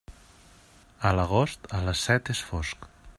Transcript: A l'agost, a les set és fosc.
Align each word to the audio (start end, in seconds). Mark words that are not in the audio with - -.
A 1.09 1.11
l'agost, 1.19 1.69
a 1.81 1.85
les 1.89 2.05
set 2.09 2.33
és 2.37 2.45
fosc. 2.53 2.93